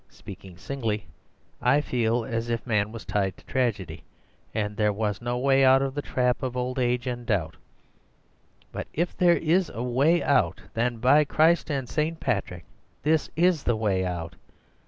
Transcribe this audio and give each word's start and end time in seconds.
Speaking 0.09 0.57
singly, 0.57 1.05
I 1.61 1.79
feel 1.79 2.25
as 2.25 2.49
if 2.49 2.65
man 2.65 2.91
was 2.91 3.05
tied 3.05 3.37
to 3.37 3.45
tragedy, 3.45 4.01
and 4.51 4.75
there 4.75 4.91
was 4.91 5.21
no 5.21 5.37
way 5.37 5.63
out 5.63 5.83
of 5.83 5.93
the 5.93 6.01
trap 6.01 6.41
of 6.41 6.57
old 6.57 6.79
age 6.79 7.05
and 7.05 7.23
doubt. 7.23 7.55
But 8.71 8.87
if 8.95 9.15
there 9.15 9.37
is 9.37 9.69
a 9.69 9.83
way 9.83 10.23
out, 10.23 10.59
then, 10.73 10.97
by 10.97 11.23
Christ 11.23 11.69
and 11.69 11.87
St. 11.87 12.19
Patrick, 12.19 12.65
this 13.03 13.29
is 13.35 13.61
the 13.61 13.75
way 13.75 14.03
out. 14.03 14.35